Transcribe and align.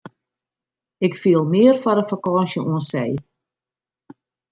Ik 1.05 1.13
fiel 1.21 1.43
mear 1.53 1.75
foar 1.81 1.99
in 2.01 2.09
fakânsje 2.11 2.59
oan 2.69 2.83
see. 2.91 3.11